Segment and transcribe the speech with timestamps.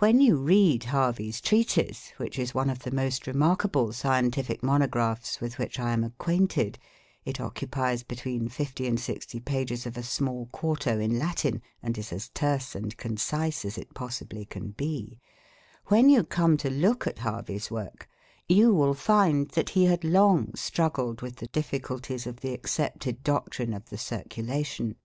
[0.00, 5.56] When you read Harvey's treatise, which is one of the most remarkable scientific monographs with
[5.58, 6.78] which I am acquainted
[7.24, 12.12] it occupies between 50 and 60 pages of a small quarto in Latin, and is
[12.12, 15.18] as terse and concise as it possibly can be
[15.86, 18.10] when you come to look at Harvey's work,
[18.46, 23.72] you will find that he had long struggled with the difficulties of the accepted doctrine
[23.72, 24.96] of the circulation.